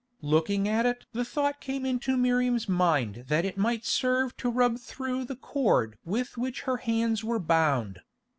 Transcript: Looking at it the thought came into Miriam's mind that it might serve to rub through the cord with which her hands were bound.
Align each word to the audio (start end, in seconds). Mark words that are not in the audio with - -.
Looking 0.23 0.67
at 0.67 0.87
it 0.87 1.05
the 1.11 1.23
thought 1.23 1.61
came 1.61 1.85
into 1.85 2.17
Miriam's 2.17 2.67
mind 2.67 3.25
that 3.27 3.45
it 3.45 3.55
might 3.55 3.85
serve 3.85 4.35
to 4.37 4.49
rub 4.49 4.79
through 4.79 5.25
the 5.25 5.35
cord 5.35 5.95
with 6.03 6.39
which 6.39 6.61
her 6.61 6.77
hands 6.77 7.23
were 7.23 7.37
bound. 7.37 7.99